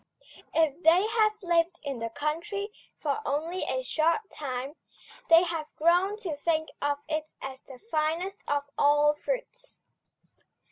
If 0.55 0.81
they 0.81 1.05
have 1.05 1.33
lived 1.43 1.79
in 1.83 1.99
the 1.99 2.09
country 2.09 2.71
for 3.01 3.21
only 3.23 3.61
a 3.61 3.83
short 3.83 4.31
time, 4.31 4.73
they 5.29 5.43
have 5.43 5.67
grown 5.75 6.17
to 6.21 6.35
think 6.37 6.69
of 6.81 6.97
it 7.07 7.31
as 7.39 7.61
the 7.61 7.77
finest 7.91 8.43
of 8.47 8.63
all 8.79 9.13
fruits. 9.13 9.79